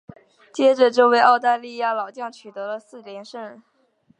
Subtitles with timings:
[0.51, 3.61] 接着这位澳大利亚老将取得了四连胜。